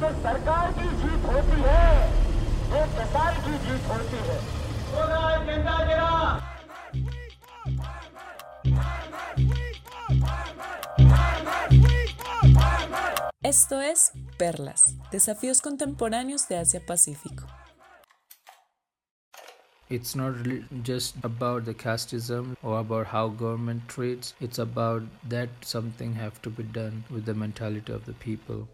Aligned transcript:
तो 0.00 0.08
सरकार 0.22 0.72
की 0.78 0.88
जीत 1.02 1.30
होती 1.32 1.60
है 1.68 1.86
वो 2.72 2.84
प्रसार 2.96 3.40
की 3.46 3.58
जीत 3.68 3.88
होती 3.92 4.26
है 4.28 4.40
Esto 13.42 13.80
es 13.80 14.12
Perlas, 14.38 14.82
desafíos 15.10 15.60
contemporáneos 15.62 16.46
de 16.48 16.56
Asia-Pacífico. 16.58 17.46
It's 19.88 20.14
not 20.14 20.36
really 20.36 20.64
just 20.82 21.16
about 21.22 21.64
the 21.64 21.74
casteism 21.74 22.56
or 22.62 22.78
about 22.80 23.06
how 23.06 23.28
government 23.28 23.88
treats. 23.88 24.34
It's 24.40 24.58
about 24.58 25.02
that 25.28 25.48
something 25.62 26.14
have 26.14 26.40
to 26.42 26.50
be 26.50 26.62
done 26.62 27.04
with 27.10 27.24
the 27.24 27.34
mentality 27.34 27.92
of 27.92 28.04
the 28.06 28.14
people. 28.14 28.68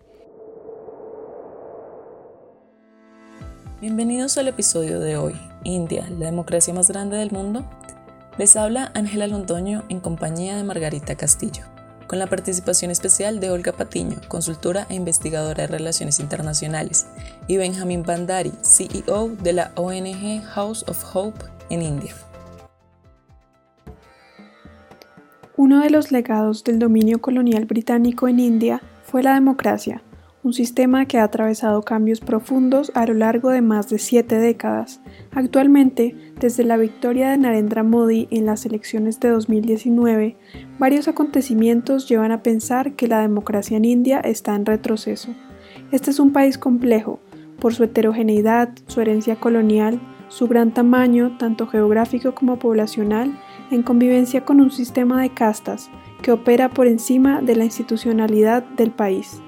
Bienvenidos 3.84 4.38
al 4.38 4.48
episodio 4.48 5.02
de 5.02 5.18
hoy, 5.18 5.34
India, 5.66 6.08
la 6.10 6.28
democracia 6.28 6.74
más 6.74 6.88
grande 6.88 7.18
del 7.18 7.32
mundo. 7.32 7.66
Les 8.38 8.56
habla 8.56 8.94
Ángela 8.94 9.28
Londoño 9.28 9.84
en 9.90 10.00
compañía 10.00 10.56
de 10.56 10.64
Margarita 10.64 11.16
Castillo 11.16 11.64
con 12.08 12.18
la 12.18 12.28
participación 12.28 12.92
especial 12.92 13.42
de 13.42 13.52
Olga 13.52 13.74
Patiño, 13.74 14.22
consultora 14.30 14.88
e 14.90 14.96
investigadora 14.96 15.64
de 15.64 15.68
relaciones 15.68 16.22
internacionales, 16.22 17.08
y 17.50 17.58
Benjamin 17.58 18.04
Bandari, 18.04 18.54
CEO 18.62 19.28
de 19.44 19.52
la 19.52 19.74
ONG 19.76 20.42
House 20.54 20.86
of 20.88 21.04
Hope 21.14 21.44
en 21.70 21.82
India. 21.82 22.14
Uno 25.58 25.82
de 25.82 25.90
los 25.90 26.10
legados 26.10 26.64
del 26.64 26.80
dominio 26.80 27.20
colonial 27.20 27.66
británico 27.66 28.30
en 28.30 28.40
India 28.40 28.82
fue 29.04 29.24
la 29.24 29.34
democracia, 29.34 30.02
un 30.44 30.52
sistema 30.52 31.06
que 31.06 31.18
ha 31.18 31.24
atravesado 31.24 31.84
cambios 31.84 32.20
profundos 32.20 32.92
a 32.96 33.06
lo 33.06 33.14
largo 33.14 33.50
de 33.50 33.62
más 33.62 33.90
de 33.90 33.98
siete 33.98 34.38
décadas. 34.38 35.00
Actualmente, 35.32 36.16
desde 36.40 36.66
la 36.66 36.76
victoria 36.76 37.32
de 37.32 37.38
Narendra 37.38 37.84
Modi 37.84 38.28
en 38.30 38.46
las 38.46 38.66
elecciones 38.66 39.22
de 39.22 39.30
2019, 39.30 40.36
varios 40.78 41.08
acontecimientos 41.08 42.10
llevan 42.10 42.34
a 42.34 42.44
pensar 42.44 42.94
que 42.94 43.08
la 43.08 43.22
democracia 43.22 43.78
en 43.78 43.86
India 43.86 44.20
está 44.20 44.54
en 44.56 44.66
retroceso. 44.66 45.34
Este 45.92 46.12
es 46.12 46.20
un 46.20 46.34
país 46.34 46.58
complejo, 46.58 47.22
por 47.60 47.74
su 47.74 47.86
heterogeneidad, 47.86 48.70
su 48.88 49.00
herencia 49.00 49.38
colonial, 49.38 50.02
su 50.28 50.48
gran 50.48 50.74
tamaño, 50.74 51.38
tanto 51.38 51.68
geográfico 51.68 52.36
como 52.36 52.60
poblacional, 52.60 53.40
en 53.72 53.84
convivencia 53.84 54.44
con 54.44 54.60
un 54.60 54.72
sistema 54.72 55.22
de 55.22 55.30
castas 55.30 55.90
que 56.22 56.34
opera 56.34 56.70
por 56.70 56.88
encima 56.88 57.42
de 57.42 57.56
la 57.56 57.64
institucionalidad 57.64 58.64
del 58.64 58.92
país. 58.92 59.42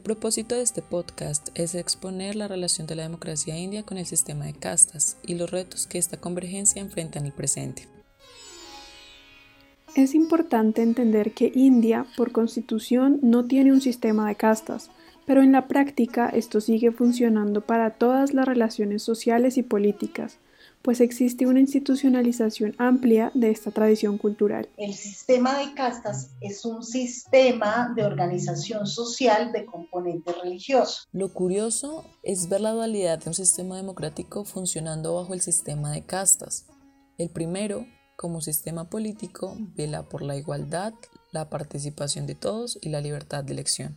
El 0.00 0.04
propósito 0.04 0.54
de 0.54 0.62
este 0.62 0.80
podcast 0.80 1.50
es 1.54 1.74
exponer 1.74 2.34
la 2.34 2.48
relación 2.48 2.86
de 2.86 2.94
la 2.94 3.02
democracia 3.02 3.58
india 3.58 3.82
con 3.82 3.98
el 3.98 4.06
sistema 4.06 4.46
de 4.46 4.54
castas 4.54 5.18
y 5.26 5.34
los 5.34 5.50
retos 5.50 5.86
que 5.86 5.98
esta 5.98 6.16
convergencia 6.16 6.80
enfrenta 6.80 7.18
en 7.18 7.26
el 7.26 7.32
presente. 7.32 7.86
Es 9.94 10.14
importante 10.14 10.80
entender 10.80 11.32
que 11.32 11.52
India, 11.54 12.06
por 12.16 12.32
constitución, 12.32 13.18
no 13.20 13.44
tiene 13.44 13.72
un 13.72 13.82
sistema 13.82 14.26
de 14.26 14.36
castas, 14.36 14.90
pero 15.26 15.42
en 15.42 15.52
la 15.52 15.68
práctica 15.68 16.30
esto 16.30 16.62
sigue 16.62 16.92
funcionando 16.92 17.60
para 17.60 17.90
todas 17.90 18.32
las 18.32 18.46
relaciones 18.46 19.02
sociales 19.02 19.58
y 19.58 19.62
políticas, 19.62 20.38
pues 20.82 21.00
existe 21.00 21.46
una 21.46 21.60
institucionalización 21.60 22.74
amplia 22.78 23.30
de 23.34 23.50
esta 23.50 23.70
tradición 23.70 24.18
cultural. 24.18 24.68
El 24.76 24.94
sistema 24.94 25.58
de 25.58 25.74
castas 25.74 26.30
es 26.40 26.64
un 26.64 26.82
sistema 26.82 27.92
de 27.94 28.04
organización 28.04 28.86
social 28.86 29.52
de 29.52 29.66
componente 29.66 30.32
religioso. 30.32 31.02
Lo 31.12 31.32
curioso 31.32 32.04
es 32.22 32.48
ver 32.48 32.62
la 32.62 32.72
dualidad 32.72 33.18
de 33.18 33.30
un 33.30 33.34
sistema 33.34 33.76
democrático 33.76 34.44
funcionando 34.44 35.14
bajo 35.14 35.34
el 35.34 35.40
sistema 35.40 35.92
de 35.92 36.02
castas. 36.02 36.66
El 37.18 37.28
primero, 37.28 37.86
como 38.16 38.40
sistema 38.40 38.88
político, 38.88 39.56
vela 39.76 40.08
por 40.08 40.22
la 40.22 40.36
igualdad, 40.36 40.94
la 41.32 41.50
participación 41.50 42.26
de 42.26 42.34
todos 42.34 42.78
y 42.80 42.88
la 42.88 43.00
libertad 43.00 43.44
de 43.44 43.52
elección. 43.52 43.96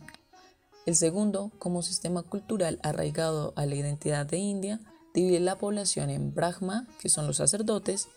El 0.86 0.96
segundo, 0.96 1.50
como 1.58 1.82
sistema 1.82 2.22
cultural 2.22 2.78
arraigado 2.82 3.54
a 3.56 3.64
la 3.64 3.74
identidad 3.74 4.26
de 4.26 4.36
India, 4.36 4.80
divide 5.14 5.40
la 5.40 5.56
población 5.56 6.10
en 6.10 6.34
Brahma, 6.34 6.86
que 6.98 7.08
son 7.08 7.26
los 7.26 7.36
sacerdotes, 7.36 8.08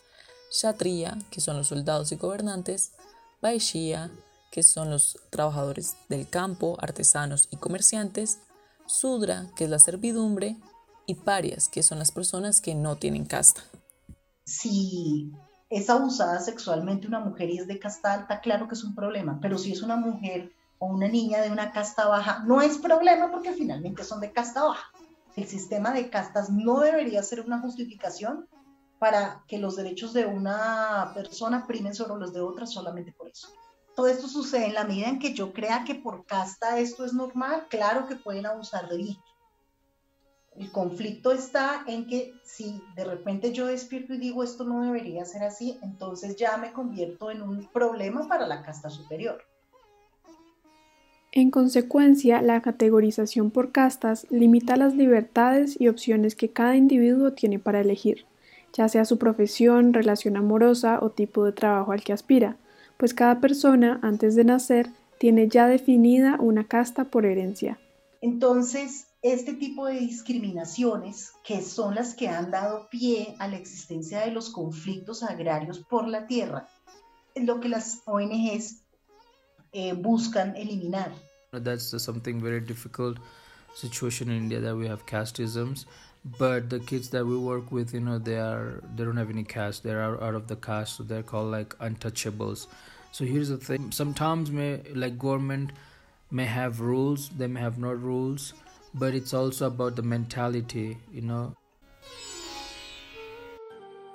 Kshatriya, 0.50 1.16
que 1.30 1.40
son 1.40 1.56
los 1.56 1.68
soldados 1.68 2.10
y 2.12 2.16
gobernantes, 2.16 2.92
Vaishya, 3.40 4.10
que 4.50 4.62
son 4.62 4.90
los 4.90 5.18
trabajadores 5.30 5.96
del 6.08 6.28
campo, 6.28 6.76
artesanos 6.80 7.48
y 7.50 7.56
comerciantes, 7.56 8.40
Sudra, 8.86 9.46
que 9.54 9.64
es 9.64 9.70
la 9.70 9.78
servidumbre, 9.78 10.56
y 11.06 11.14
Parias, 11.14 11.68
que 11.68 11.82
son 11.82 11.98
las 11.98 12.10
personas 12.10 12.60
que 12.60 12.74
no 12.74 12.96
tienen 12.96 13.24
casta. 13.26 13.62
Si 14.44 15.30
es 15.70 15.88
abusada 15.90 16.40
sexualmente 16.40 17.06
una 17.06 17.20
mujer 17.20 17.50
y 17.50 17.58
es 17.58 17.66
de 17.66 17.78
casta 17.78 18.14
alta, 18.14 18.40
claro 18.40 18.66
que 18.66 18.74
es 18.74 18.84
un 18.84 18.94
problema, 18.94 19.38
pero 19.40 19.56
si 19.56 19.72
es 19.72 19.82
una 19.82 19.96
mujer 19.96 20.52
o 20.78 20.86
una 20.86 21.08
niña 21.08 21.42
de 21.42 21.50
una 21.50 21.72
casta 21.72 22.08
baja, 22.08 22.42
no 22.46 22.60
es 22.62 22.78
problema 22.78 23.30
porque 23.30 23.52
finalmente 23.52 24.04
son 24.04 24.20
de 24.20 24.32
casta 24.32 24.64
baja 24.64 24.90
el 25.38 25.46
sistema 25.46 25.92
de 25.92 26.10
castas 26.10 26.50
no 26.50 26.80
debería 26.80 27.22
ser 27.22 27.40
una 27.40 27.60
justificación 27.60 28.48
para 28.98 29.44
que 29.46 29.58
los 29.58 29.76
derechos 29.76 30.12
de 30.12 30.26
una 30.26 31.12
persona 31.14 31.64
primen 31.66 31.94
sobre 31.94 32.18
los 32.18 32.32
de 32.32 32.40
otra 32.40 32.66
solamente 32.66 33.12
por 33.12 33.28
eso. 33.28 33.48
Todo 33.94 34.08
esto 34.08 34.26
sucede 34.26 34.66
en 34.66 34.74
la 34.74 34.84
medida 34.84 35.08
en 35.08 35.20
que 35.20 35.34
yo 35.34 35.52
crea 35.52 35.84
que 35.84 35.94
por 35.94 36.26
casta 36.26 36.78
esto 36.80 37.04
es 37.04 37.12
normal, 37.12 37.66
claro 37.70 38.08
que 38.08 38.16
pueden 38.16 38.46
abusar 38.46 38.88
de 38.88 38.98
mí. 38.98 39.20
El 40.56 40.72
conflicto 40.72 41.30
está 41.30 41.84
en 41.86 42.08
que 42.08 42.34
si 42.42 42.82
de 42.96 43.04
repente 43.04 43.52
yo 43.52 43.66
despierto 43.66 44.14
y 44.14 44.18
digo 44.18 44.42
esto 44.42 44.64
no 44.64 44.82
debería 44.82 45.24
ser 45.24 45.44
así, 45.44 45.78
entonces 45.82 46.34
ya 46.34 46.56
me 46.56 46.72
convierto 46.72 47.30
en 47.30 47.42
un 47.42 47.70
problema 47.72 48.26
para 48.26 48.44
la 48.48 48.62
casta 48.62 48.90
superior. 48.90 49.40
En 51.38 51.52
consecuencia, 51.52 52.42
la 52.42 52.60
categorización 52.62 53.52
por 53.52 53.70
castas 53.70 54.26
limita 54.28 54.74
las 54.74 54.96
libertades 54.96 55.80
y 55.80 55.86
opciones 55.86 56.34
que 56.34 56.48
cada 56.48 56.74
individuo 56.74 57.32
tiene 57.32 57.60
para 57.60 57.80
elegir, 57.80 58.26
ya 58.72 58.88
sea 58.88 59.04
su 59.04 59.18
profesión, 59.18 59.94
relación 59.94 60.36
amorosa 60.36 60.98
o 61.00 61.10
tipo 61.10 61.44
de 61.44 61.52
trabajo 61.52 61.92
al 61.92 62.02
que 62.02 62.12
aspira, 62.12 62.56
pues 62.96 63.14
cada 63.14 63.38
persona, 63.38 64.00
antes 64.02 64.34
de 64.34 64.42
nacer, 64.42 64.90
tiene 65.20 65.46
ya 65.46 65.68
definida 65.68 66.38
una 66.40 66.66
casta 66.66 67.04
por 67.04 67.24
herencia. 67.24 67.78
Entonces, 68.20 69.06
este 69.22 69.54
tipo 69.54 69.86
de 69.86 70.00
discriminaciones, 70.00 71.34
que 71.44 71.62
son 71.62 71.94
las 71.94 72.14
que 72.14 72.26
han 72.26 72.50
dado 72.50 72.88
pie 72.90 73.36
a 73.38 73.46
la 73.46 73.58
existencia 73.58 74.22
de 74.22 74.32
los 74.32 74.50
conflictos 74.50 75.22
agrarios 75.22 75.78
por 75.88 76.08
la 76.08 76.26
tierra, 76.26 76.66
es 77.36 77.44
lo 77.44 77.60
que 77.60 77.68
las 77.68 78.02
ONGs 78.06 78.82
eh, 79.70 79.92
buscan 79.92 80.56
eliminar. 80.56 81.12
That's 81.52 82.02
something 82.02 82.42
very 82.42 82.60
difficult 82.60 83.16
situation 83.74 84.28
in 84.28 84.36
India 84.36 84.60
that 84.60 84.76
we 84.76 84.86
have 84.86 85.06
casteisms. 85.06 85.86
But 86.38 86.68
the 86.68 86.78
kids 86.80 87.08
that 87.10 87.24
we 87.24 87.38
work 87.38 87.72
with, 87.72 87.94
you 87.94 88.00
know, 88.00 88.18
they 88.18 88.36
are 88.36 88.82
they 88.94 89.04
don't 89.04 89.16
have 89.16 89.30
any 89.30 89.44
caste. 89.44 89.82
They 89.82 89.92
are 89.92 90.22
out 90.22 90.34
of 90.34 90.46
the 90.46 90.56
caste, 90.56 90.96
so 90.96 91.04
they're 91.04 91.22
called 91.22 91.50
like 91.50 91.78
untouchables. 91.78 92.66
So 93.12 93.24
here's 93.24 93.48
the 93.48 93.56
thing: 93.56 93.90
sometimes 93.92 94.50
may 94.50 94.82
like 94.94 95.18
government 95.18 95.72
may 96.30 96.44
have 96.44 96.80
rules, 96.80 97.30
they 97.30 97.46
may 97.46 97.60
have 97.60 97.78
not 97.78 98.02
rules, 98.02 98.52
but 98.92 99.14
it's 99.14 99.32
also 99.32 99.68
about 99.68 99.96
the 99.96 100.02
mentality, 100.02 100.98
you 101.10 101.22
know. 101.22 101.54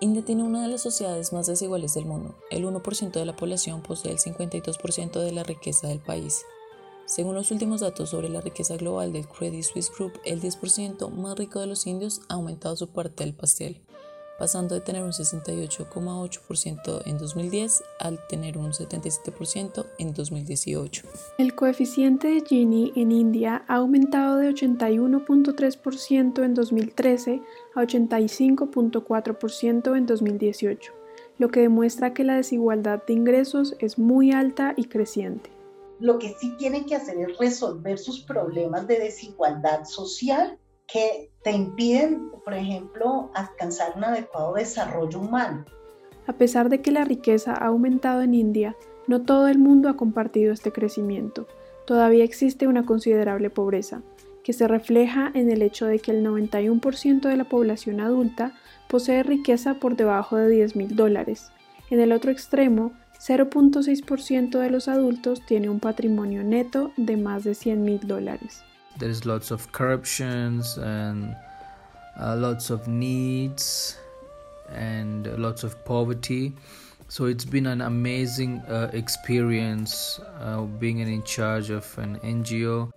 India 0.01 0.21
tiene 0.21 0.43
una 0.43 0.61
de 0.61 0.67
las 0.67 0.83
sociedades 0.83 1.31
más 1.31 1.47
desiguales 1.47 1.93
del 1.95 2.05
mundo. 2.05 2.35
El 2.51 2.65
1% 2.65 3.11
de 3.11 3.25
la 3.25 3.35
población 3.35 3.81
posee 3.81 4.11
el 4.11 4.19
52% 4.19 5.19
de 5.19 5.31
la 5.31 5.43
riqueza 5.43 5.87
del 5.87 5.99
país. 5.99 6.43
Según 7.05 7.35
los 7.35 7.51
últimos 7.51 7.81
datos 7.81 8.09
sobre 8.09 8.29
la 8.29 8.39
riqueza 8.39 8.77
global 8.77 9.11
del 9.11 9.27
Credit 9.27 9.63
Suisse 9.63 9.91
Group, 9.95 10.13
el 10.23 10.41
10% 10.41 11.11
más 11.11 11.37
rico 11.37 11.59
de 11.59 11.67
los 11.67 11.85
indios 11.85 12.21
ha 12.29 12.35
aumentado 12.35 12.77
su 12.77 12.87
parte 12.87 13.25
del 13.25 13.33
pastel, 13.33 13.81
pasando 14.39 14.73
de 14.73 14.81
tener 14.81 15.03
un 15.03 15.11
68,8% 15.11 17.01
en 17.05 17.17
2010 17.17 17.83
al 17.99 18.25
tener 18.27 18.57
un 18.57 18.71
77% 18.71 19.85
en 19.99 20.13
2018. 20.13 21.07
El 21.37 21.55
coeficiente 21.55 22.29
de 22.29 22.41
Gini 22.41 22.93
en 22.95 23.11
India 23.11 23.65
ha 23.67 23.75
aumentado 23.75 24.37
de 24.37 24.49
81.3% 24.49 26.43
en 26.43 26.53
2013 26.53 27.41
a 27.75 27.81
85.4% 27.81 29.97
en 29.97 30.05
2018, 30.05 30.93
lo 31.37 31.49
que 31.49 31.59
demuestra 31.59 32.13
que 32.13 32.23
la 32.23 32.37
desigualdad 32.37 33.03
de 33.05 33.13
ingresos 33.13 33.75
es 33.79 33.99
muy 33.99 34.31
alta 34.31 34.73
y 34.77 34.85
creciente 34.85 35.52
lo 36.03 36.19
que 36.19 36.35
sí 36.37 36.53
tienen 36.57 36.83
que 36.83 36.97
hacer 36.97 37.17
es 37.17 37.37
resolver 37.37 37.97
sus 37.97 38.23
problemas 38.23 38.85
de 38.87 38.99
desigualdad 38.99 39.85
social 39.85 40.57
que 40.85 41.31
te 41.43 41.51
impiden, 41.51 42.29
por 42.43 42.53
ejemplo, 42.53 43.31
alcanzar 43.33 43.93
un 43.95 44.03
adecuado 44.03 44.55
desarrollo 44.55 45.21
humano. 45.21 45.63
A 46.27 46.33
pesar 46.33 46.67
de 46.67 46.81
que 46.81 46.91
la 46.91 47.05
riqueza 47.05 47.53
ha 47.53 47.67
aumentado 47.67 48.21
en 48.21 48.33
India, 48.33 48.75
no 49.07 49.21
todo 49.21 49.47
el 49.47 49.59
mundo 49.59 49.87
ha 49.87 49.95
compartido 49.95 50.51
este 50.51 50.73
crecimiento. 50.73 51.47
todavía 51.85 52.25
existe 52.25 52.67
una 52.67 52.85
considerable 52.85 53.49
pobreza, 53.49 54.01
que 54.43 54.51
se 54.51 54.67
refleja 54.67 55.31
en 55.33 55.49
el 55.49 55.61
hecho 55.61 55.85
de 55.85 55.99
que 55.99 56.11
el 56.11 56.25
91% 56.25 57.21
de 57.21 57.37
la 57.37 57.45
población 57.45 58.01
adulta 58.01 58.53
posee 58.89 59.23
riqueza 59.23 59.75
por 59.75 59.95
debajo 59.95 60.35
de 60.35 60.49
10 60.49 60.75
mil 60.75 60.95
dólares. 60.97 61.49
En 61.89 62.01
el 62.01 62.11
otro 62.11 62.29
extremo, 62.29 62.91
0.6% 63.25 64.59
de 64.59 64.69
los 64.69 64.89
adultos 64.89 65.45
tiene 65.45 65.69
un 65.69 65.79
patrimonio 65.79 66.43
neto 66.43 66.91
de 66.97 67.15
más 67.15 67.45
de 67.45 67.55
100 67.55 67.81
mil 67.81 67.99
dólares. 68.05 68.61
There 68.99 69.09
is 69.09 69.25
lots 69.25 69.49
of 69.49 69.71
corruptions 69.71 70.77
and 70.77 71.33
uh, 72.19 72.35
lots 72.35 72.69
of 72.69 72.85
needs 72.87 73.97
and 74.75 75.25
lots 75.37 75.63
of 75.63 75.73
poverty. 75.85 76.53
So 77.07 77.27
it's 77.27 77.45
been 77.45 77.67
an 77.67 77.81
amazing 77.81 78.61
uh, 78.67 78.89
experience 78.91 80.19
uh, 80.41 80.63
being 80.79 80.99
in 80.99 81.23
charge 81.23 81.71
of 81.71 81.97
an 81.97 82.19
NGO. 82.23 82.91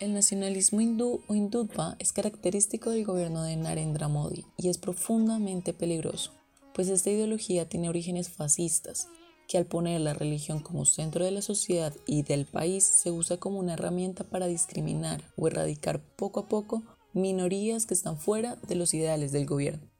El 0.00 0.14
nacionalismo 0.14 0.80
hindú 0.80 1.20
o 1.28 1.34
hindutva 1.34 1.96
es 1.98 2.14
característico 2.14 2.90
del 2.90 3.04
gobierno 3.04 3.42
de 3.42 3.56
Narendra 3.56 4.08
Modi 4.08 4.46
y 4.56 4.70
es 4.70 4.78
profundamente 4.78 5.74
peligroso, 5.74 6.32
pues 6.80 6.88
esta 6.88 7.10
ideología 7.10 7.68
tiene 7.68 7.90
orígenes 7.90 8.30
fascistas, 8.30 9.06
que 9.46 9.58
al 9.58 9.66
poner 9.66 10.00
la 10.00 10.14
religión 10.14 10.60
como 10.60 10.86
centro 10.86 11.26
de 11.26 11.30
la 11.30 11.42
sociedad 11.42 11.92
y 12.06 12.22
del 12.22 12.46
país 12.46 12.84
se 12.84 13.10
usa 13.10 13.36
como 13.36 13.58
una 13.58 13.74
herramienta 13.74 14.24
para 14.24 14.46
discriminar 14.46 15.20
o 15.36 15.46
erradicar 15.46 16.00
poco 16.00 16.40
a 16.40 16.48
poco 16.48 16.82
minorías 17.12 17.84
que 17.84 17.92
están 17.92 18.16
fuera 18.16 18.56
de 18.66 18.76
los 18.76 18.94
ideales 18.94 19.30
del 19.30 19.44
gobierno. 19.44 19.90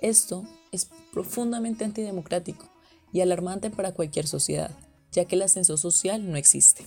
Esto 0.00 0.44
es 0.72 0.88
profundamente 1.12 1.84
antidemocrático 1.84 2.70
y 3.12 3.20
alarmante 3.20 3.68
para 3.68 3.92
cualquier 3.92 4.26
sociedad, 4.26 4.70
ya 5.12 5.26
que 5.26 5.36
el 5.36 5.42
ascenso 5.42 5.76
social 5.76 6.30
no 6.30 6.38
existe. 6.38 6.86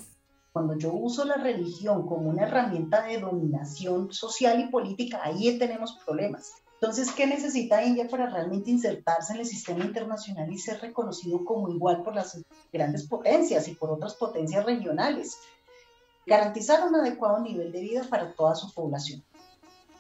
Cuando 0.52 0.76
yo 0.80 0.92
uso 0.92 1.26
la 1.26 1.38
religión 1.38 2.08
como 2.08 2.32
una 2.32 2.48
herramienta 2.48 3.04
de 3.04 3.20
dominación 3.20 4.12
social 4.12 4.60
y 4.62 4.72
política, 4.72 5.20
ahí 5.22 5.60
tenemos 5.60 5.96
problemas. 6.04 6.54
Entonces, 6.80 7.12
¿qué 7.12 7.26
necesita 7.26 7.84
India 7.84 8.08
para 8.08 8.30
realmente 8.30 8.70
insertarse 8.70 9.34
en 9.34 9.40
el 9.40 9.46
sistema 9.46 9.84
internacional 9.84 10.52
y 10.52 10.58
ser 10.58 10.80
reconocido 10.80 11.44
como 11.44 11.70
igual 11.70 12.04
por 12.04 12.14
las 12.16 12.40
grandes 12.72 13.08
potencias 13.08 13.68
y 13.68 13.74
por 13.74 13.90
otras 13.92 14.14
potencias 14.16 14.66
regionales? 14.66 15.38
Garantizar 16.26 16.88
un 16.88 16.96
adecuado 16.96 17.40
nivel 17.40 17.72
de 17.72 17.82
vida 17.82 18.04
para 18.10 18.34
toda 18.34 18.56
su 18.56 18.72
población. 18.74 19.24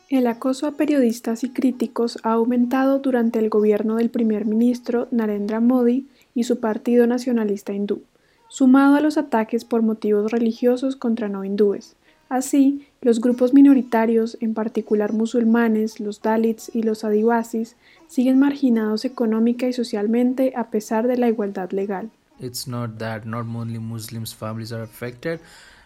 El 0.09 0.27
acoso 0.27 0.67
a 0.67 0.73
periodistas 0.73 1.43
y 1.43 1.49
críticos 1.49 2.19
ha 2.23 2.33
aumentado 2.33 2.99
durante 2.99 3.39
el 3.39 3.49
gobierno 3.49 3.95
del 3.95 4.09
primer 4.09 4.45
ministro 4.45 5.07
Narendra 5.11 5.59
Modi 5.59 6.07
y 6.35 6.43
su 6.43 6.59
partido 6.59 7.07
nacionalista 7.07 7.73
hindú 7.73 8.03
sumado 8.47 8.95
a 8.95 9.01
los 9.01 9.17
ataques 9.17 9.65
por 9.65 9.81
motivos 9.81 10.31
religiosos 10.31 10.95
contra 10.95 11.29
no 11.29 11.43
hindúes. 11.43 11.95
Así, 12.29 12.87
los 13.01 13.21
grupos 13.21 13.53
minoritarios, 13.53 14.37
en 14.41 14.53
particular 14.53 15.13
musulmanes, 15.13 15.99
los 15.99 16.21
Dalits 16.21 16.71
y 16.73 16.83
los 16.83 17.03
Adivasis, 17.03 17.75
siguen 18.07 18.39
marginados 18.39 19.05
económica 19.05 19.67
y 19.67 19.73
socialmente 19.73 20.53
a 20.55 20.69
pesar 20.69 21.07
de 21.07 21.17
la 21.17 21.27
igualdad 21.27 21.71
legal. 21.71 22.09
It's 22.39 22.67
not 22.67 22.97
that 22.99 23.25
not 23.25 23.45
only 23.47 23.79
Muslims 23.79 24.33
families 24.33 24.71
are 24.71 24.83
affected 24.83 25.39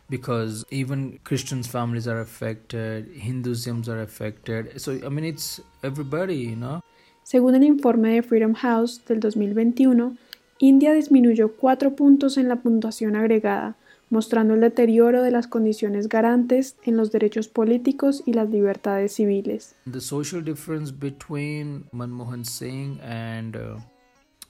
because 0.09 0.65
even 0.69 1.19
Christians 1.23 1.67
families 1.67 2.07
are 2.07 2.19
affected, 2.19 3.07
Hinduism 3.15 3.83
are 3.87 4.01
affected. 4.01 4.77
So 4.79 4.91
I 4.91 5.09
mean 5.09 5.25
it's 5.25 5.61
everybody, 5.83 6.49
you 6.49 6.55
know. 6.55 6.81
Según 7.23 7.55
el 7.55 7.63
informe 7.63 8.15
de 8.15 8.23
Freedom 8.23 8.53
House 8.53 9.01
del 9.07 9.19
2021, 9.21 10.17
India 10.59 10.93
disminuyó 10.93 11.53
cuatro 11.53 11.95
puntos 11.95 12.37
en 12.37 12.49
la 12.49 12.57
puntuación 12.57 13.15
agregada, 13.15 13.75
mostrando 14.11 14.53
el 14.53 14.61
deterioro 14.61 15.23
de 15.23 15.31
las 15.31 15.47
condiciones 15.47 16.07
garantes 16.07 16.75
en 16.83 16.97
los 16.97 17.11
derechos 17.11 17.47
políticos 17.47 18.21
y 18.27 18.33
las 18.33 18.49
libertades 18.49 19.13
civiles. 19.13 19.75
The 19.91 20.01
social 20.01 20.43
difference 20.43 20.91
between 20.91 21.85
Manmohan 21.91 22.45
Singh 22.45 22.99
and 23.01 23.55
uh, 23.55 23.79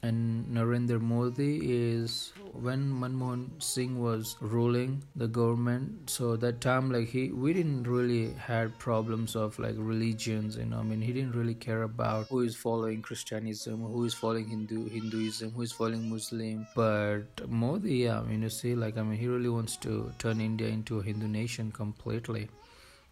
and 0.03 0.47
Narendra 0.47 0.99
Modi 0.99 1.59
is 1.61 2.33
when 2.53 2.91
Manmohan 2.91 3.61
Singh 3.61 4.01
was 4.01 4.35
ruling 4.39 5.03
the 5.15 5.27
government. 5.27 6.09
So 6.09 6.35
that 6.37 6.59
time, 6.59 6.91
like 6.91 7.09
he, 7.09 7.31
we 7.31 7.53
didn't 7.53 7.83
really 7.83 8.33
had 8.33 8.77
problems 8.79 9.35
of 9.35 9.59
like 9.59 9.75
religions. 9.77 10.57
You 10.57 10.65
know, 10.65 10.79
I 10.79 10.83
mean, 10.83 11.01
he 11.01 11.13
didn't 11.13 11.35
really 11.35 11.53
care 11.53 11.83
about 11.83 12.27
who 12.29 12.41
is 12.41 12.55
following 12.55 13.01
Christianism, 13.01 13.81
who 13.81 14.03
is 14.05 14.13
following 14.13 14.47
Hindu 14.47 14.89
Hinduism, 14.89 15.51
who 15.51 15.61
is 15.61 15.71
following 15.71 16.09
Muslim. 16.09 16.65
But 16.75 17.47
Modi, 17.47 17.97
yeah, 18.05 18.19
I 18.19 18.23
mean, 18.23 18.41
you 18.41 18.49
see, 18.49 18.73
like 18.75 18.97
I 18.97 19.03
mean, 19.03 19.19
he 19.19 19.27
really 19.27 19.49
wants 19.49 19.77
to 19.77 20.11
turn 20.17 20.41
India 20.41 20.67
into 20.67 20.99
a 20.99 21.03
Hindu 21.03 21.27
nation 21.27 21.71
completely. 21.71 22.49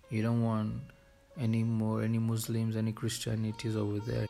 You 0.09 0.23
don't 0.23 0.43
want 0.43 0.73
any 1.39 1.63
more 1.63 2.01
any 2.01 2.17
Muslims, 2.17 2.75
any 2.75 2.93
Christianities 2.93 3.75
over 3.75 3.99
there. 3.99 4.28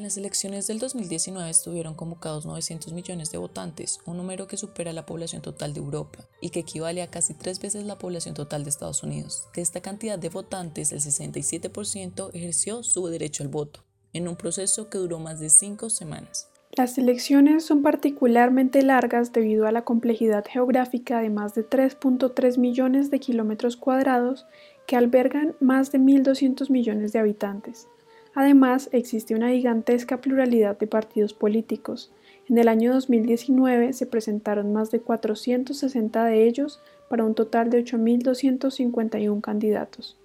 En 0.00 0.04
las 0.04 0.16
elecciones 0.16 0.66
del 0.66 0.78
2019 0.78 1.50
estuvieron 1.50 1.92
convocados 1.92 2.46
900 2.46 2.94
millones 2.94 3.30
de 3.32 3.36
votantes, 3.36 3.98
un 4.06 4.16
número 4.16 4.46
que 4.46 4.56
supera 4.56 4.94
la 4.94 5.04
población 5.04 5.42
total 5.42 5.74
de 5.74 5.80
Europa 5.80 6.26
y 6.40 6.48
que 6.48 6.60
equivale 6.60 7.02
a 7.02 7.10
casi 7.10 7.34
tres 7.34 7.60
veces 7.60 7.84
la 7.84 7.98
población 7.98 8.34
total 8.34 8.64
de 8.64 8.70
Estados 8.70 9.02
Unidos. 9.02 9.46
De 9.54 9.60
esta 9.60 9.82
cantidad 9.82 10.18
de 10.18 10.30
votantes, 10.30 10.92
el 10.92 11.00
67% 11.00 12.30
ejerció 12.32 12.82
su 12.82 13.06
derecho 13.08 13.42
al 13.42 13.50
voto, 13.50 13.84
en 14.14 14.26
un 14.26 14.36
proceso 14.36 14.88
que 14.88 14.96
duró 14.96 15.18
más 15.18 15.38
de 15.38 15.50
cinco 15.50 15.90
semanas. 15.90 16.48
Las 16.72 16.96
elecciones 16.96 17.66
son 17.66 17.82
particularmente 17.82 18.80
largas 18.80 19.34
debido 19.34 19.66
a 19.66 19.72
la 19.72 19.84
complejidad 19.84 20.46
geográfica 20.48 21.20
de 21.20 21.28
más 21.28 21.54
de 21.54 21.68
3.3 21.68 22.56
millones 22.56 23.10
de 23.10 23.20
kilómetros 23.20 23.76
cuadrados 23.76 24.46
que 24.86 24.96
albergan 24.96 25.56
más 25.60 25.92
de 25.92 25.98
1.200 25.98 26.70
millones 26.70 27.12
de 27.12 27.18
habitantes. 27.18 27.86
Además, 28.34 28.88
existe 28.92 29.34
una 29.34 29.50
gigantesca 29.50 30.20
pluralidad 30.20 30.78
de 30.78 30.86
partidos 30.86 31.34
políticos. 31.34 32.12
En 32.48 32.58
el 32.58 32.68
año 32.68 32.92
2019 32.92 33.92
se 33.92 34.06
presentaron 34.06 34.72
más 34.72 34.90
de 34.90 35.00
460 35.00 36.24
de 36.24 36.46
ellos 36.46 36.80
para 37.08 37.24
un 37.24 37.34
total 37.34 37.70
de 37.70 37.84
8.251 37.84 39.40
candidatos. 39.40 40.16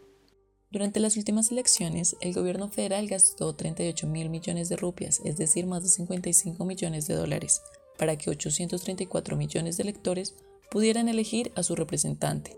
Durante 0.71 0.99
las 0.99 1.17
últimas 1.17 1.51
elecciones, 1.51 2.17
el 2.21 2.33
gobierno 2.33 2.69
federal 2.69 3.07
gastó 3.07 3.55
38 3.55 4.07
mil 4.07 4.29
millones 4.29 4.69
de 4.69 4.75
rupias, 4.75 5.21
es 5.23 5.37
decir, 5.37 5.65
más 5.67 5.83
de 5.83 5.89
55 5.89 6.65
millones 6.65 7.07
de 7.07 7.15
dólares, 7.15 7.61
para 7.97 8.17
que 8.17 8.29
834 8.29 9.37
millones 9.37 9.77
de 9.77 9.83
electores 9.83 10.35
pudieran 10.69 11.07
elegir 11.07 11.51
a 11.55 11.63
su 11.63 11.75
representante. 11.75 12.57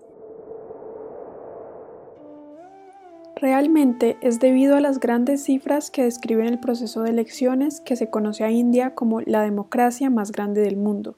Realmente 3.39 4.17
es 4.21 4.39
debido 4.39 4.75
a 4.75 4.81
las 4.81 4.99
grandes 4.99 5.43
cifras 5.43 5.91
que 5.91 6.03
describen 6.03 6.47
el 6.47 6.59
proceso 6.59 7.03
de 7.03 7.11
elecciones 7.11 7.81
que 7.81 7.95
se 7.95 8.09
conoce 8.09 8.43
a 8.43 8.49
India 8.49 8.95
como 8.95 9.21
la 9.21 9.43
democracia 9.43 10.09
más 10.09 10.31
grande 10.31 10.61
del 10.61 10.75
mundo, 10.75 11.17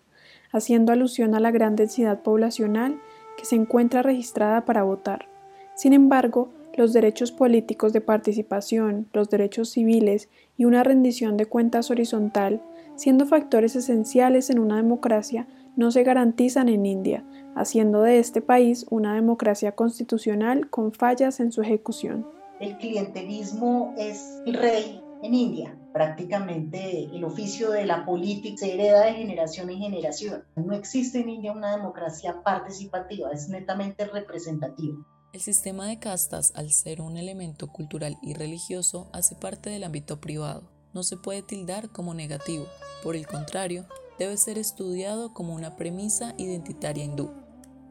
haciendo 0.51 0.91
alusión 0.91 1.33
a 1.33 1.39
la 1.39 1.51
gran 1.51 1.77
densidad 1.77 2.21
poblacional 2.21 2.99
que 3.37 3.45
se 3.45 3.55
encuentra 3.55 4.01
registrada 4.01 4.65
para 4.65 4.83
votar. 4.83 5.29
Sin 5.75 5.93
embargo, 5.93 6.49
los 6.75 6.91
derechos 6.91 7.31
políticos 7.31 7.93
de 7.93 8.01
participación, 8.01 9.07
los 9.13 9.29
derechos 9.29 9.69
civiles 9.69 10.27
y 10.57 10.65
una 10.65 10.83
rendición 10.83 11.37
de 11.37 11.45
cuentas 11.45 11.89
horizontal, 11.89 12.61
siendo 12.95 13.25
factores 13.27 13.77
esenciales 13.77 14.49
en 14.49 14.59
una 14.59 14.75
democracia, 14.75 15.47
no 15.75 15.91
se 15.91 16.03
garantizan 16.03 16.69
en 16.69 16.85
India, 16.85 17.25
haciendo 17.55 18.01
de 18.01 18.19
este 18.19 18.41
país 18.41 18.85
una 18.89 19.15
democracia 19.15 19.73
constitucional 19.73 20.69
con 20.69 20.91
fallas 20.91 21.39
en 21.39 21.51
su 21.51 21.61
ejecución. 21.61 22.27
El 22.59 22.77
clientelismo 22.77 23.93
es 23.97 24.41
el 24.45 24.53
rey 24.53 25.01
en 25.23 25.33
India. 25.33 25.77
Prácticamente 25.93 27.05
el 27.05 27.23
oficio 27.23 27.71
de 27.71 27.85
la 27.85 28.05
política 28.05 28.57
se 28.57 28.73
hereda 28.73 29.05
de 29.05 29.13
generación 29.13 29.69
en 29.69 29.79
generación. 29.79 30.43
No 30.55 30.73
existe 30.73 31.19
en 31.19 31.29
India 31.29 31.51
una 31.51 31.75
democracia 31.75 32.41
participativa, 32.43 33.31
es 33.31 33.49
netamente 33.49 34.05
representativa. 34.05 34.97
El 35.31 35.41
sistema 35.41 35.87
de 35.87 35.99
castas, 35.99 36.51
al 36.55 36.71
ser 36.71 37.01
un 37.01 37.15
elemento 37.15 37.67
cultural 37.67 38.17
y 38.21 38.33
religioso, 38.33 39.09
hace 39.13 39.35
parte 39.35 39.69
del 39.69 39.83
ámbito 39.83 40.19
privado. 40.19 40.63
No 40.93 41.03
se 41.03 41.17
puede 41.17 41.43
tildar 41.43 41.89
como 41.89 42.15
negativo. 42.15 42.65
Por 43.03 43.15
el 43.15 43.27
contrario, 43.27 43.85
debe 44.19 44.37
ser 44.37 44.57
estudiado 44.57 45.33
como 45.33 45.55
una 45.55 45.75
premisa 45.75 46.35
identitaria 46.37 47.05
hindú. 47.05 47.31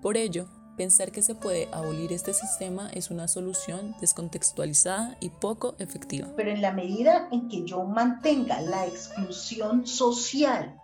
Por 0.02 0.16
ello, 0.16 0.46
pensar 0.76 1.10
que 1.10 1.22
se 1.22 1.34
puede 1.34 1.68
abolir 1.72 2.12
este 2.12 2.34
sistema 2.34 2.90
es 2.92 3.10
una 3.10 3.26
solución 3.26 3.96
descontextualizada 4.00 5.16
y 5.20 5.30
poco 5.30 5.74
efectiva. 5.78 6.28
Pero 6.36 6.50
en 6.50 6.62
la 6.62 6.72
medida 6.72 7.28
en 7.32 7.48
que 7.48 7.64
yo 7.64 7.82
mantenga 7.82 8.60
la 8.60 8.86
exclusión 8.86 9.86
social 9.86 10.80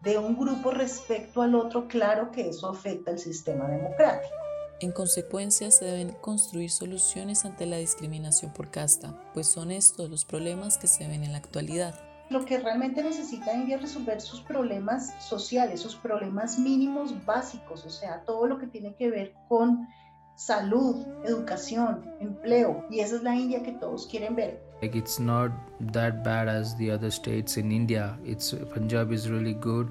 de 0.00 0.18
un 0.18 0.36
grupo 0.36 0.72
respecto 0.72 1.42
al 1.42 1.54
otro, 1.54 1.86
claro 1.86 2.32
que 2.32 2.48
eso 2.48 2.68
afecta 2.68 3.12
al 3.12 3.18
sistema 3.18 3.68
democrático. 3.68 4.34
En 4.80 4.90
consecuencia, 4.90 5.70
se 5.70 5.84
deben 5.84 6.10
construir 6.20 6.72
soluciones 6.72 7.44
ante 7.44 7.66
la 7.66 7.76
discriminación 7.76 8.52
por 8.52 8.72
casta, 8.72 9.30
pues 9.32 9.46
son 9.46 9.70
estos 9.70 10.10
los 10.10 10.24
problemas 10.24 10.76
que 10.76 10.88
se 10.88 11.06
ven 11.06 11.22
en 11.22 11.30
la 11.30 11.38
actualidad. 11.38 11.94
Lo 12.30 12.44
que 12.44 12.58
realmente 12.58 13.02
necesita 13.02 13.54
India 13.54 13.76
es 13.76 13.82
resolver 13.82 14.20
sus 14.20 14.40
problemas 14.40 15.14
sociales, 15.22 15.80
sus 15.80 15.96
problemas 15.96 16.58
mínimos 16.58 17.14
básicos, 17.24 17.84
o 17.84 17.90
sea, 17.90 18.22
todo 18.24 18.46
lo 18.46 18.58
que 18.58 18.66
tiene 18.66 18.94
que 18.94 19.10
ver 19.10 19.34
con 19.48 19.86
salud, 20.34 21.06
educación, 21.24 22.10
empleo, 22.20 22.84
y 22.90 23.00
esa 23.00 23.16
es 23.16 23.22
la 23.22 23.36
India 23.36 23.62
que 23.62 23.72
todos 23.72 24.06
quieren 24.06 24.34
ver. 24.34 24.60
Like 24.80 24.96
it's 24.96 25.20
not 25.20 25.52
that 25.92 26.24
bad 26.24 26.48
as 26.48 26.76
the 26.76 26.90
other 26.90 27.10
states 27.10 27.56
in 27.56 27.70
India. 27.70 28.18
It's 28.24 28.54
Punjab 28.72 29.12
is 29.12 29.28
really 29.28 29.54
good 29.54 29.88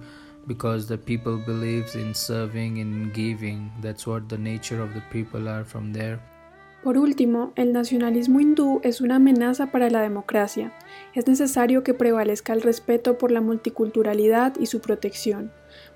because 0.48 0.88
the 0.88 0.98
people 0.98 1.38
believes 1.38 1.96
in 1.96 2.14
serving 2.14 2.80
and 2.80 3.14
giving. 3.14 3.72
That's 3.82 4.06
what 4.06 4.28
the 4.28 4.38
nature 4.38 4.82
of 4.82 4.94
the 4.94 5.02
people 5.12 5.48
are 5.48 5.64
from 5.64 5.94
there. 5.94 6.20
Por 6.84 6.98
último, 6.98 7.54
el 7.56 7.74
nacionalismo 7.74 8.40
hindú 8.40 8.82
es 8.84 9.02
una 9.02 9.18
amenaza 9.18 9.68
para 9.68 9.92
la 9.92 10.02
democracia. 10.02 10.74
Es 11.14 11.28
necesario 11.28 11.84
que 11.84 11.94
prevalezca 11.94 12.54
el 12.54 12.62
respeto 12.64 13.20
por 13.20 13.32
la 13.32 13.40
multiculturalidad 13.40 14.56
y 14.60 14.66
su 14.66 14.82
protección. 14.82 15.52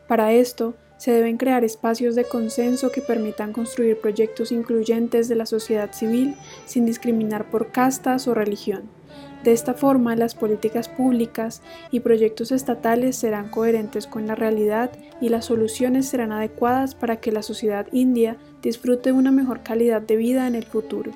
Para 0.08 0.32
esto, 0.34 0.76
se 0.98 1.12
deben 1.12 1.38
crear 1.38 1.64
espacios 1.64 2.14
de 2.14 2.26
consenso 2.26 2.92
que 2.92 3.02
permitan 3.02 3.52
construir 3.52 4.00
proyectos 4.00 4.52
incluyentes 4.52 5.28
de 5.28 5.36
la 5.36 5.48
sociedad 5.48 5.92
civil 5.92 6.36
sin 6.66 6.86
discriminar 6.86 7.50
por 7.50 7.72
castas 7.72 8.28
o 8.28 8.36
religión. 8.36 8.95
De 9.46 9.52
esta 9.52 9.76
forma, 9.76 10.16
las 10.16 10.34
políticas 10.34 10.90
públicas 10.90 11.62
y 11.92 12.00
proyectos 12.00 12.52
estatales 12.52 13.16
serán 13.16 13.50
coherentes 13.50 14.08
con 14.08 14.26
la 14.26 14.34
realidad 14.34 14.90
y 15.22 15.30
las 15.30 15.46
soluciones 15.46 16.08
serán 16.08 16.32
adecuadas 16.32 16.96
para 16.96 17.18
que 17.18 17.32
la 17.32 17.44
sociedad 17.44 17.86
india 17.92 18.38
disfrute 18.64 19.12
de 19.12 19.16
una 19.16 19.30
mejor 19.30 19.62
calidad 19.62 20.02
de 20.02 20.16
vida 20.16 20.48
en 20.48 20.56
el 20.56 20.66
futuro. 20.66 21.12